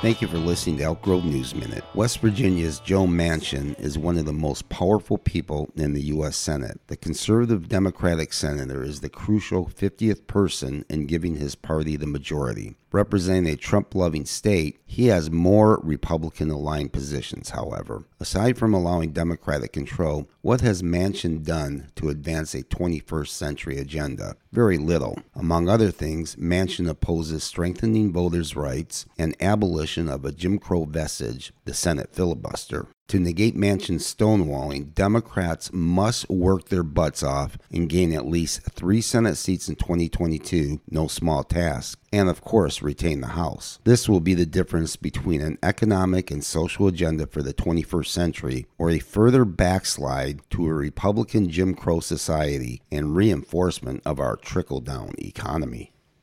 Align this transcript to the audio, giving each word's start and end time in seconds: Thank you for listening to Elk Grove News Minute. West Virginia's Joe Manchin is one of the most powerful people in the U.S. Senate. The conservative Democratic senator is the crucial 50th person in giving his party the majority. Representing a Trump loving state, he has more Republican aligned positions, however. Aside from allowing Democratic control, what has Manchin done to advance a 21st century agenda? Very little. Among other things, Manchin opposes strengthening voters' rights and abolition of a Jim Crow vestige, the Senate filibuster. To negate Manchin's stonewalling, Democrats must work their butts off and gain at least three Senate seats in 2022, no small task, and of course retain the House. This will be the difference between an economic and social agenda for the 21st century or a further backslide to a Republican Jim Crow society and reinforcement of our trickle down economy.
Thank 0.00 0.22
you 0.22 0.28
for 0.28 0.38
listening 0.38 0.76
to 0.76 0.84
Elk 0.84 1.02
Grove 1.02 1.24
News 1.24 1.56
Minute. 1.56 1.82
West 1.92 2.20
Virginia's 2.20 2.78
Joe 2.78 3.04
Manchin 3.04 3.76
is 3.80 3.98
one 3.98 4.16
of 4.16 4.26
the 4.26 4.32
most 4.32 4.68
powerful 4.68 5.18
people 5.18 5.70
in 5.74 5.92
the 5.92 6.02
U.S. 6.02 6.36
Senate. 6.36 6.80
The 6.86 6.96
conservative 6.96 7.68
Democratic 7.68 8.32
senator 8.32 8.84
is 8.84 9.00
the 9.00 9.08
crucial 9.08 9.66
50th 9.66 10.28
person 10.28 10.84
in 10.88 11.06
giving 11.06 11.34
his 11.34 11.56
party 11.56 11.96
the 11.96 12.06
majority. 12.06 12.76
Representing 12.90 13.52
a 13.52 13.56
Trump 13.56 13.94
loving 13.94 14.24
state, 14.24 14.80
he 14.86 15.08
has 15.08 15.30
more 15.30 15.78
Republican 15.82 16.50
aligned 16.50 16.92
positions, 16.92 17.50
however. 17.50 18.04
Aside 18.18 18.56
from 18.56 18.72
allowing 18.72 19.12
Democratic 19.12 19.72
control, 19.72 20.28
what 20.40 20.62
has 20.62 20.82
Manchin 20.82 21.44
done 21.44 21.90
to 21.96 22.08
advance 22.08 22.54
a 22.54 22.62
21st 22.62 23.28
century 23.28 23.78
agenda? 23.78 24.36
Very 24.52 24.78
little. 24.78 25.18
Among 25.34 25.68
other 25.68 25.90
things, 25.90 26.36
Manchin 26.36 26.88
opposes 26.88 27.44
strengthening 27.44 28.12
voters' 28.12 28.56
rights 28.56 29.04
and 29.18 29.36
abolition 29.38 30.08
of 30.08 30.24
a 30.24 30.32
Jim 30.32 30.58
Crow 30.58 30.84
vestige, 30.84 31.52
the 31.66 31.74
Senate 31.74 32.14
filibuster. 32.14 32.88
To 33.08 33.18
negate 33.18 33.56
Manchin's 33.56 34.04
stonewalling, 34.04 34.92
Democrats 34.92 35.72
must 35.72 36.28
work 36.28 36.68
their 36.68 36.82
butts 36.82 37.22
off 37.22 37.56
and 37.72 37.88
gain 37.88 38.12
at 38.12 38.26
least 38.26 38.60
three 38.64 39.00
Senate 39.00 39.36
seats 39.36 39.66
in 39.66 39.76
2022, 39.76 40.82
no 40.90 41.06
small 41.06 41.42
task, 41.42 41.98
and 42.12 42.28
of 42.28 42.42
course 42.42 42.82
retain 42.82 43.22
the 43.22 43.28
House. 43.28 43.78
This 43.84 44.10
will 44.10 44.20
be 44.20 44.34
the 44.34 44.44
difference 44.44 44.96
between 44.96 45.40
an 45.40 45.56
economic 45.62 46.30
and 46.30 46.44
social 46.44 46.86
agenda 46.86 47.26
for 47.26 47.40
the 47.40 47.54
21st 47.54 48.08
century 48.08 48.66
or 48.76 48.90
a 48.90 48.98
further 48.98 49.46
backslide 49.46 50.40
to 50.50 50.66
a 50.66 50.74
Republican 50.74 51.48
Jim 51.48 51.74
Crow 51.74 52.00
society 52.00 52.82
and 52.92 53.16
reinforcement 53.16 54.02
of 54.04 54.20
our 54.20 54.36
trickle 54.36 54.80
down 54.80 55.12
economy. 55.18 55.92